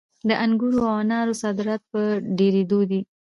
[0.27, 2.01] د انګورو او انارو صادرات په
[2.39, 3.01] ډېرېدو دي.